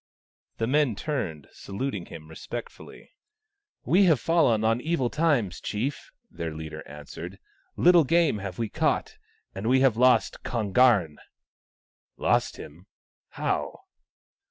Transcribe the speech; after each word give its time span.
The 0.57 0.65
men 0.65 0.95
turned, 0.95 1.47
saluting 1.51 2.07
him 2.07 2.27
respectfully." 2.27 3.11
We 3.85 4.05
have 4.05 4.19
fallen 4.19 4.63
upon 4.63 4.81
evil 4.81 5.11
times, 5.11 5.61
Chief," 5.61 6.09
their 6.31 6.55
leader 6.55 6.81
answered." 6.87 7.37
Little 7.77 8.03
game 8.03 8.39
have 8.39 8.57
we 8.57 8.67
caught, 8.67 9.19
and 9.53 9.69
we 9.69 9.81
have 9.81 9.97
lost 9.97 10.41
Kon 10.41 10.71
garn."" 10.73 11.17
Lost 12.27 12.57
him! 12.57 12.87
How 13.29 13.81